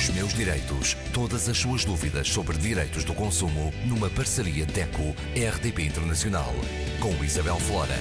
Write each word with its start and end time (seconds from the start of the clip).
Os 0.00 0.08
meus 0.16 0.32
direitos. 0.32 0.94
Todas 1.12 1.46
as 1.46 1.58
suas 1.58 1.84
dúvidas 1.84 2.26
sobre 2.26 2.56
direitos 2.56 3.04
do 3.04 3.12
consumo 3.12 3.70
numa 3.86 4.08
parceria 4.08 4.64
DECO-RDP 4.64 5.82
Internacional. 5.82 6.48
Com 7.02 7.22
Isabel 7.22 7.56
Flora. 7.56 7.92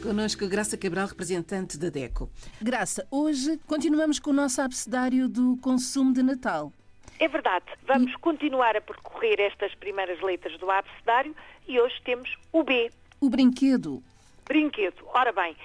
Connosco 0.00 0.46
Graça 0.46 0.78
Cabral, 0.78 1.08
representante 1.08 1.76
da 1.76 1.88
DECO. 1.90 2.30
Graça, 2.60 3.04
hoje 3.10 3.58
continuamos 3.66 4.20
com 4.20 4.30
o 4.30 4.32
nosso 4.32 4.62
abecedário 4.62 5.28
do 5.28 5.56
consumo 5.56 6.12
de 6.12 6.22
Natal. 6.22 6.72
É 7.18 7.26
verdade. 7.26 7.66
Vamos 7.84 8.14
continuar 8.18 8.76
a 8.76 8.80
percorrer 8.80 9.40
estas 9.40 9.74
primeiras 9.74 10.20
letras 10.20 10.56
do 10.60 10.70
abecedário 10.70 11.34
e 11.66 11.80
hoje 11.80 12.00
temos 12.04 12.38
o 12.52 12.62
B. 12.62 12.88
O 13.20 13.28
brinquedo. 13.28 14.00
Brinquedo. 14.46 15.02
Ora 15.12 15.32
bem, 15.32 15.56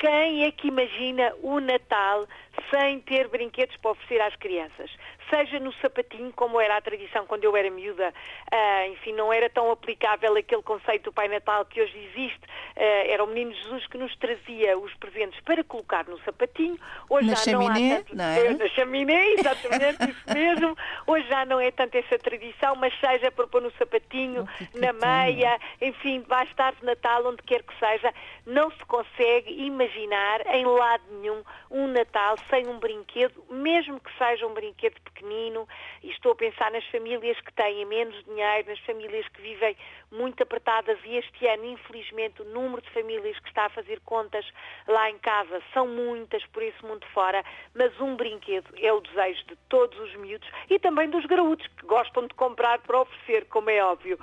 quem 0.00 0.44
é 0.44 0.50
que 0.50 0.66
imagina 0.66 1.34
o 1.42 1.60
Natal 1.60 2.26
sem 2.70 3.00
ter 3.00 3.28
brinquedos 3.28 3.76
para 3.78 3.90
oferecer 3.92 4.20
às 4.22 4.36
crianças? 4.36 4.90
Seja 5.30 5.60
no 5.60 5.72
sapatinho, 5.74 6.32
como 6.32 6.60
era 6.60 6.76
a 6.76 6.80
tradição 6.80 7.24
quando 7.26 7.44
eu 7.44 7.56
era 7.56 7.70
miúda, 7.70 8.12
uh, 8.52 8.92
enfim, 8.92 9.12
não 9.12 9.32
era 9.32 9.48
tão 9.48 9.70
aplicável 9.70 10.36
aquele 10.36 10.62
conceito 10.62 11.04
do 11.04 11.12
Pai 11.12 11.28
Natal 11.28 11.64
que 11.64 11.80
hoje 11.80 11.96
existe. 11.96 12.40
Uh, 12.76 13.10
era 13.10 13.22
o 13.22 13.26
Menino 13.28 13.54
Jesus 13.54 13.86
que 13.86 13.96
nos 13.96 14.14
trazia 14.16 14.76
os 14.76 14.92
presentes 14.94 15.38
para 15.40 15.62
colocar 15.62 16.04
no 16.06 16.18
sapatinho. 16.20 16.78
Hoje 17.08 17.28
na 17.28 17.34
já 17.34 17.42
chaminé, 17.42 17.80
não 17.80 17.92
há 17.92 17.98
tanto... 17.98 18.16
não 18.16 18.24
é? 18.24 18.50
Na 18.50 18.68
chaminé, 18.68 19.26
exatamente, 19.38 20.10
isso 20.10 20.24
mesmo. 20.34 20.76
Hoje 21.06 21.28
já 21.28 21.44
não 21.44 21.60
é 21.60 21.70
tanto 21.70 21.96
essa 21.96 22.18
tradição, 22.18 22.74
mas 22.76 22.92
seja 22.98 23.30
para 23.30 23.46
pôr 23.46 23.62
no 23.62 23.70
sapatinho, 23.72 24.46
oh, 24.48 24.78
na 24.78 24.92
meia, 24.92 25.58
enfim, 25.80 26.24
vais 26.26 26.48
estar 26.50 26.74
de 26.74 26.84
Natal, 26.84 27.24
onde 27.26 27.42
quer 27.42 27.62
que 27.62 27.78
seja, 27.78 28.12
não 28.46 28.70
se 28.70 28.84
consegue 28.86 29.64
imaginar 29.64 30.44
em 30.54 30.64
lado 30.64 31.04
nenhum 31.10 31.42
um 31.70 31.86
Natal 31.86 32.36
sem 32.48 32.66
um 32.66 32.78
brinquedo, 32.78 33.44
mesmo 33.48 34.00
que 34.00 34.10
seja 34.18 34.46
um 34.46 34.54
brinquedo 34.54 34.96
pequenino, 35.20 35.68
e 36.02 36.10
estou 36.10 36.32
a 36.32 36.36
pensar 36.36 36.70
nas 36.70 36.84
famílias 36.86 37.38
que 37.40 37.52
têm 37.52 37.84
menos 37.84 38.24
dinheiro, 38.24 38.68
nas 38.68 38.78
famílias 38.80 39.28
que 39.28 39.42
vivem 39.42 39.76
muito 40.10 40.42
apertadas 40.42 40.98
e 41.04 41.16
este 41.16 41.46
ano, 41.46 41.66
infelizmente, 41.66 42.42
o 42.42 42.44
número 42.46 42.82
de 42.82 42.90
famílias 42.90 43.38
que 43.38 43.48
está 43.48 43.66
a 43.66 43.70
fazer 43.70 44.00
contas 44.00 44.46
lá 44.88 45.10
em 45.10 45.18
casa 45.18 45.62
são 45.72 45.86
muitas 45.86 46.44
por 46.46 46.62
esse 46.62 46.84
mundo 46.84 47.06
fora, 47.12 47.44
mas 47.74 47.98
um 48.00 48.16
brinquedo 48.16 48.72
é 48.76 48.92
o 48.92 49.00
desejo 49.00 49.44
de 49.46 49.56
todos 49.68 49.98
os 50.00 50.14
miúdos 50.16 50.48
e 50.68 50.78
também 50.78 51.08
dos 51.08 51.24
graúdos 51.26 51.66
que 51.66 51.86
gostam 51.86 52.26
de 52.26 52.34
comprar 52.34 52.78
para 52.80 53.00
oferecer, 53.00 53.46
como 53.46 53.70
é 53.70 53.82
óbvio. 53.84 54.18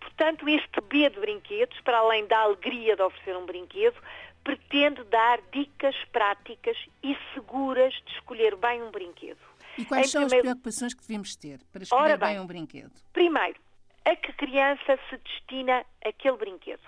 Portanto, 0.00 0.48
este 0.48 0.80
B 0.82 1.08
de 1.08 1.20
brinquedos, 1.20 1.80
para 1.80 1.98
além 1.98 2.26
da 2.26 2.40
alegria 2.40 2.96
de 2.96 3.02
oferecer 3.02 3.36
um 3.36 3.46
brinquedo, 3.46 3.96
pretende 4.44 5.02
dar 5.04 5.40
dicas 5.52 5.94
práticas 6.12 6.76
e 7.02 7.16
seguras 7.34 7.94
de 8.04 8.12
escolher 8.14 8.56
bem 8.56 8.82
um 8.82 8.90
brinquedo. 8.90 9.51
E 9.78 9.84
quais 9.84 10.06
em 10.06 10.10
são 10.10 10.22
primeiro... 10.22 10.36
as 10.36 10.42
preocupações 10.42 10.94
que 10.94 11.00
devemos 11.02 11.36
ter 11.36 11.60
para 11.72 11.82
escolher 11.82 12.18
bem, 12.18 12.34
bem 12.34 12.40
um 12.40 12.46
brinquedo? 12.46 12.92
Primeiro, 13.12 13.58
a 14.04 14.16
que 14.16 14.32
criança 14.32 14.98
se 15.08 15.16
destina 15.18 15.84
aquele 16.04 16.36
brinquedo. 16.36 16.82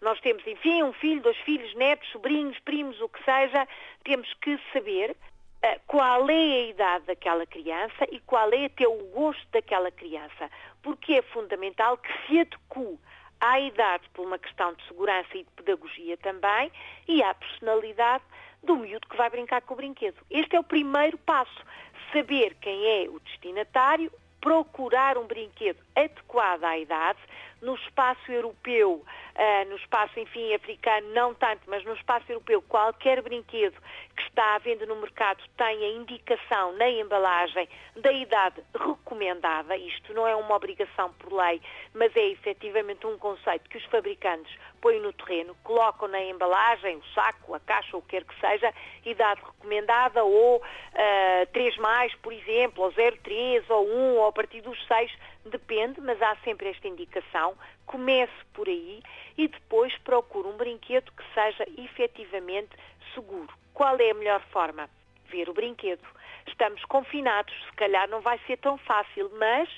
Nós 0.00 0.20
temos, 0.20 0.46
enfim, 0.46 0.82
um 0.82 0.92
filho, 0.92 1.22
dois 1.22 1.36
filhos, 1.38 1.74
netos, 1.74 2.08
sobrinhos, 2.10 2.58
primos, 2.60 3.00
o 3.00 3.08
que 3.08 3.22
seja, 3.24 3.66
temos 4.04 4.32
que 4.42 4.58
saber 4.72 5.12
uh, 5.12 5.80
qual 5.86 6.28
é 6.28 6.32
a 6.32 6.66
idade 6.68 7.06
daquela 7.06 7.46
criança 7.46 8.06
e 8.10 8.20
qual 8.20 8.52
é 8.52 8.66
até 8.66 8.86
o 8.86 8.98
gosto 9.12 9.46
daquela 9.50 9.90
criança, 9.90 10.50
porque 10.82 11.14
é 11.14 11.22
fundamental 11.22 11.96
que 11.96 12.12
se 12.26 12.40
adeque 12.40 12.98
à 13.40 13.60
idade 13.60 14.04
por 14.12 14.26
uma 14.26 14.38
questão 14.38 14.72
de 14.74 14.86
segurança 14.86 15.28
e 15.34 15.44
de 15.44 15.50
pedagogia 15.50 16.16
também 16.18 16.70
e 17.06 17.22
à 17.22 17.34
personalidade 17.34 18.24
do 18.64 18.76
miúdo 18.76 19.08
que 19.08 19.16
vai 19.16 19.30
brincar 19.30 19.62
com 19.62 19.74
o 19.74 19.76
brinquedo. 19.76 20.16
Este 20.30 20.56
é 20.56 20.60
o 20.60 20.64
primeiro 20.64 21.18
passo. 21.18 21.64
Saber 22.12 22.56
quem 22.60 22.86
é 22.86 23.08
o 23.08 23.20
destinatário, 23.20 24.10
procurar 24.44 25.16
um 25.16 25.26
brinquedo 25.26 25.78
adequado 25.96 26.64
à 26.64 26.76
idade, 26.76 27.18
no 27.62 27.74
espaço 27.76 28.30
europeu, 28.30 29.02
uh, 29.02 29.70
no 29.70 29.76
espaço, 29.76 30.20
enfim, 30.20 30.52
africano, 30.52 31.08
não 31.14 31.32
tanto, 31.32 31.62
mas 31.66 31.82
no 31.82 31.94
espaço 31.94 32.30
europeu, 32.30 32.60
qualquer 32.60 33.22
brinquedo 33.22 33.74
que 34.14 34.22
está 34.22 34.54
à 34.54 34.58
venda 34.58 34.84
no 34.84 34.96
mercado 34.96 35.42
tem 35.56 35.84
a 35.84 35.88
indicação 35.92 36.72
na 36.74 36.90
embalagem 36.90 37.66
da 37.96 38.12
idade 38.12 38.62
recomendada. 38.74 39.76
Isto 39.78 40.12
não 40.12 40.28
é 40.28 40.36
uma 40.36 40.54
obrigação 40.54 41.10
por 41.14 41.32
lei, 41.32 41.60
mas 41.94 42.14
é 42.14 42.28
efetivamente 42.28 43.06
um 43.06 43.16
conceito 43.16 43.68
que 43.70 43.78
os 43.78 43.84
fabricantes 43.86 44.54
põem 44.82 45.00
no 45.00 45.14
terreno, 45.14 45.56
colocam 45.64 46.06
na 46.08 46.22
embalagem, 46.22 46.96
o 46.96 47.04
saco, 47.14 47.54
a 47.54 47.60
caixa, 47.60 47.96
o 47.96 48.02
que 48.02 48.08
quer 48.08 48.24
que 48.24 48.38
seja, 48.38 48.70
idade 49.06 49.40
recomendada, 49.40 50.22
ou 50.22 50.58
uh, 50.58 50.62
ah, 50.94 51.46
3 51.50 51.78
mais, 51.78 52.14
por 52.16 52.30
exemplo, 52.30 52.84
ou 52.84 52.92
0,3, 52.92 53.64
ou 53.70 53.88
1, 53.88 54.16
ou 54.16 54.33
partir 54.34 54.60
dos 54.60 54.78
6, 54.86 55.10
depende, 55.46 56.00
mas 56.00 56.20
há 56.20 56.36
sempre 56.44 56.68
esta 56.68 56.86
indicação. 56.88 57.56
Comece 57.86 58.32
por 58.52 58.68
aí 58.68 59.02
e 59.38 59.48
depois 59.48 59.96
procure 59.98 60.48
um 60.48 60.56
brinquedo 60.56 61.10
que 61.12 61.24
seja 61.32 61.64
efetivamente 61.78 62.76
seguro. 63.14 63.52
Qual 63.72 63.96
é 63.98 64.10
a 64.10 64.14
melhor 64.14 64.42
forma? 64.50 64.90
Ver 65.28 65.48
o 65.48 65.54
brinquedo. 65.54 66.06
Estamos 66.46 66.84
confinados, 66.84 67.54
se 67.64 67.72
calhar 67.72 68.08
não 68.08 68.20
vai 68.20 68.38
ser 68.46 68.58
tão 68.58 68.76
fácil, 68.76 69.30
mas 69.38 69.68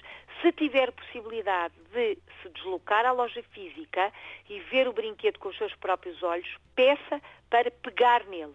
se 0.40 0.52
tiver 0.52 0.90
possibilidade 0.92 1.74
de 1.92 2.18
se 2.42 2.48
deslocar 2.50 3.06
à 3.06 3.12
loja 3.12 3.42
física 3.52 4.12
e 4.48 4.58
ver 4.60 4.88
o 4.88 4.92
brinquedo 4.92 5.38
com 5.38 5.48
os 5.48 5.56
seus 5.56 5.74
próprios 5.76 6.22
olhos, 6.22 6.48
peça 6.74 7.20
para 7.48 7.70
pegar 7.70 8.24
nele, 8.24 8.54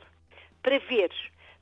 para 0.61 0.77
ver, 0.79 1.11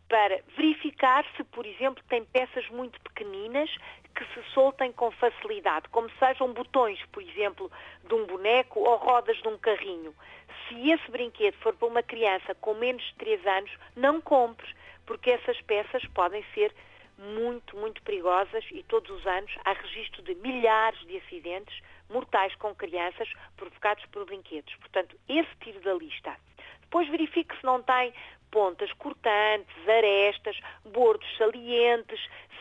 para 0.10 0.42
verificar 0.58 1.24
se, 1.38 1.44
por 1.46 1.66
exemplo, 1.66 2.04
tem 2.10 2.26
peças 2.26 2.68
muito 2.70 3.00
pequeninas 3.02 3.70
que 4.16 4.26
se 4.34 4.44
soltem 4.52 4.92
com 4.92 5.12
facilidade, 5.12 5.88
como 5.90 6.10
sejam 6.18 6.52
botões, 6.52 7.00
por 7.12 7.24
exemplo, 7.24 7.72
de 8.04 8.14
um 8.16 8.26
boneco 8.26 8.80
ou 8.80 8.98
rodas 8.98 9.38
de 9.38 9.48
um 9.48 9.58
carrinho. 9.58 10.14
Se 10.68 10.92
esse 10.92 11.10
brinquedo 11.12 11.56
for 11.60 11.74
para 11.76 11.88
uma 11.88 12.04
criança 12.04 12.54
com 12.56 12.74
menos 12.74 13.04
de 13.04 13.16
3 13.16 13.46
anos, 13.46 13.72
não 13.96 14.20
compre, 14.20 14.68
porque 15.06 15.32
essas 15.32 15.62
peças 15.62 16.04
podem 16.08 16.44
ser 16.54 16.74
muito, 17.18 17.78
muito 17.78 18.02
perigosas 18.02 18.66
e 18.72 18.82
todos 18.84 19.10
os 19.12 19.26
anos 19.28 19.56
há 19.64 19.74
registro 19.74 20.22
de 20.24 20.36
milhares 20.36 21.00
de 21.06 21.18
acidentes 21.18 21.80
mortais 22.10 22.54
com 22.56 22.74
crianças 22.74 23.32
provocados 23.56 24.06
por 24.08 24.26
brinquedos. 24.26 24.74
Portanto, 24.76 25.16
esse 25.28 25.50
tiro 25.62 25.80
da 25.82 25.94
lista. 25.94 26.36
Depois 26.82 27.08
verifique 27.10 27.56
se 27.56 27.64
não 27.64 27.84
tem 27.84 28.12
pontas 28.52 28.92
cortantes, 28.94 29.76
arestas, 29.88 30.60
bordos 30.86 31.28
salientes, 31.38 32.20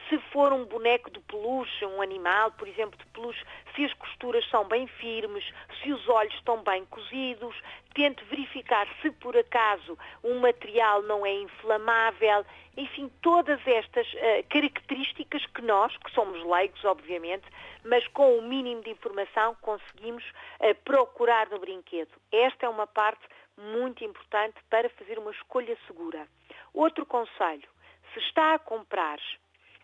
se 0.09 0.19
for 0.33 0.53
um 0.53 0.65
boneco 0.65 1.11
de 1.11 1.21
peluche, 1.21 1.85
um 1.85 2.01
animal, 2.01 2.51
por 2.53 2.67
exemplo, 2.67 2.99
de 2.99 3.05
peluche, 3.07 3.45
se 3.75 3.85
as 3.85 3.93
costuras 3.95 4.49
são 4.49 4.65
bem 4.65 4.87
firmes, 4.87 5.45
se 5.83 5.93
os 5.93 6.09
olhos 6.09 6.35
estão 6.35 6.63
bem 6.63 6.85
cozidos, 6.87 7.55
tente 7.95 8.25
verificar 8.25 8.89
se 9.03 9.11
por 9.11 9.37
acaso 9.37 9.99
um 10.25 10.39
material 10.39 11.03
não 11.03 11.27
é 11.27 11.33
inflamável, 11.33 12.45
enfim, 12.77 13.11
todas 13.21 13.61
estas 13.67 14.07
uh, 14.15 14.45
características 14.49 15.45
que 15.47 15.63
nós, 15.63 15.97
que 15.97 16.11
somos 16.13 16.43
leigos, 16.45 16.85
obviamente, 16.85 17.45
mas 17.85 18.07
com 18.09 18.39
o 18.39 18.43
mínimo 18.43 18.83
de 18.83 18.91
informação 18.91 19.57
conseguimos 19.61 20.25
uh, 20.61 20.75
procurar 20.85 21.49
no 21.51 21.59
brinquedo. 21.59 22.11
Esta 22.31 22.67
é 22.67 22.69
uma 22.69 22.87
parte 22.87 23.21
muito 23.59 24.05
importante 24.05 24.57
para 24.71 24.89
fazer 24.91 25.19
uma 25.19 25.33
escolha 25.33 25.77
segura. 25.87 26.27
Outro 26.73 27.05
conselho, 27.05 27.69
se 28.13 28.21
está 28.21 28.55
a 28.55 28.59
comprar 28.59 29.19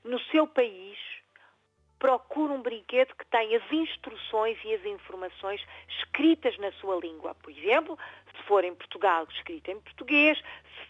no 0.05 0.19
seu 0.31 0.47
país, 0.47 0.99
procure 1.99 2.53
um 2.53 2.63
brinquedo 2.63 3.15
que 3.17 3.27
tenha 3.27 3.59
as 3.59 3.73
instruções 3.73 4.59
e 4.65 4.75
as 4.75 4.85
informações 4.85 5.61
escritas 5.89 6.57
na 6.59 6.71
sua 6.73 6.97
língua. 6.97 7.35
Por 7.35 7.51
exemplo, 7.51 7.99
se 8.37 8.43
for 8.45 8.63
em 8.63 8.75
Portugal, 8.75 9.27
escrita 9.31 9.73
em 9.73 9.81
português, 9.81 10.39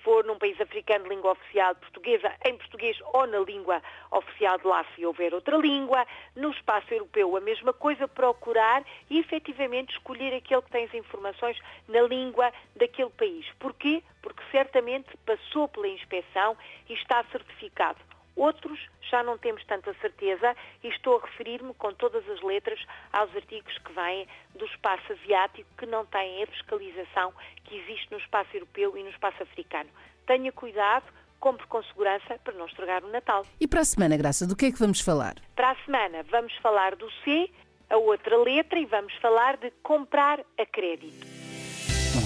for 0.04 0.22
num 0.25 0.38
país 0.38 0.60
africano, 0.60 1.09
língua 1.09 1.32
oficial 1.32 1.75
portuguesa, 1.75 2.32
em 2.47 2.56
português 2.56 2.97
ou 3.15 3.26
na 3.26 3.39
língua 3.39 3.83
oficial 4.10 4.59
de 4.59 4.66
lá, 4.66 4.84
se 4.95 5.04
houver 5.04 5.34
outra 5.34 5.56
língua. 5.56 6.06
No 6.36 6.51
espaço 6.51 6.92
europeu, 6.92 7.36
a 7.36 7.41
mesma 7.41 7.72
coisa, 7.72 8.06
procurar 8.06 8.84
e 9.09 9.18
efetivamente 9.18 9.92
escolher 9.95 10.34
aquele 10.34 10.62
que 10.62 10.71
tem 10.71 10.84
as 10.84 10.95
informações 10.95 11.59
na 11.89 12.03
língua 12.03 12.53
daquele 12.77 13.10
país. 13.10 13.47
Porquê? 13.59 14.03
Porque 14.22 14.42
certamente 14.53 15.09
passou 15.24 15.66
pela 15.68 15.89
inspeção 15.89 16.57
e 16.89 16.92
está 16.92 17.24
certificado. 17.33 18.14
Outros 18.36 18.78
já 19.10 19.22
não 19.22 19.39
temos 19.39 19.65
tanta 19.65 19.95
certeza 20.01 20.57
e 20.83 20.89
estou 20.89 21.19
a 21.19 21.21
referir-me 21.27 21.72
com 21.75 21.92
todas 21.95 22.28
as 22.28 22.42
letras 22.42 22.81
aos 23.13 23.34
artigos 23.34 23.77
que 23.78 23.92
vêm 23.92 24.27
do 24.54 24.65
espaço 24.66 25.13
asiático 25.13 25.69
que 25.78 25.86
não 25.86 26.04
têm 26.07 26.42
a 26.42 26.47
fiscalização 26.48 27.33
que 27.65 27.77
existe 27.77 28.10
no 28.10 28.19
espaço 28.19 28.51
europeu 28.54 28.97
e 28.97 29.03
no 29.03 29.10
espaço 29.10 29.42
africano. 29.42 29.89
Tenha 30.27 30.51
cuidado, 30.51 31.04
compre 31.39 31.66
com 31.66 31.83
segurança 31.84 32.39
para 32.42 32.54
não 32.54 32.66
estragar 32.66 33.04
o 33.04 33.09
Natal. 33.09 33.45
E 33.60 33.69
para 33.69 33.81
a 33.81 33.84
semana, 33.84 34.16
Graça, 34.16 34.47
do 34.47 34.57
que 34.57 34.66
é 34.66 34.72
que 34.72 34.78
vamos 34.78 35.01
falar? 35.01 35.34
Para 35.54 35.71
a 35.71 35.77
semana 35.84 36.22
vamos 36.25 36.54
falar 36.57 36.97
do 36.97 37.09
C, 37.22 37.51
a 37.89 37.97
outra 37.97 38.36
letra, 38.39 38.78
e 38.78 38.86
vamos 38.86 39.15
falar 39.16 39.59
de 39.59 39.71
comprar 39.83 40.41
a 40.59 40.66
crédito. 40.66 41.34